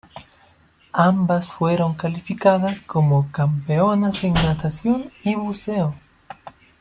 Ambas 0.93 1.47
fueron 1.49 1.93
calificadas 1.93 2.81
como 2.81 3.31
"campeonas 3.31 4.23
en 4.23 4.33
natación 4.33 5.11
y 5.23 5.35
buceo". 5.35 5.93